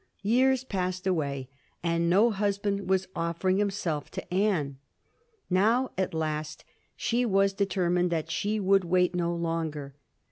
Years 0.23 0.63
passed 0.63 1.05
away 1.05 1.47
and 1.83 2.09
no 2.09 2.31
husband 2.31 2.89
was 2.89 3.07
offer 3.15 3.49
ing 3.49 3.57
himself 3.57 4.09
to 4.09 4.33
Anne. 4.33 4.79
Now 5.47 5.91
at 5.95 6.11
last 6.15 6.65
she 6.95 7.23
was 7.23 7.53
determined 7.53 8.09
that 8.09 8.31
she 8.31 8.59
would 8.59 8.83
wait 8.83 9.13
no 9.13 9.31
longer. 9.35 9.93